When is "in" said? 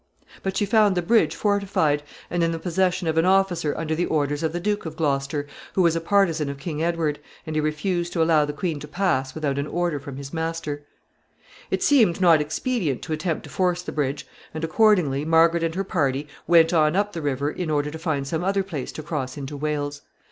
2.43-2.51, 17.51-17.69